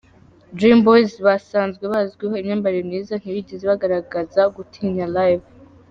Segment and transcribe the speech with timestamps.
[0.57, 5.47] Dream Boyz basanzwe bazwiho imyambarire myiza, ntibigeze bagaragaza gutinya Live.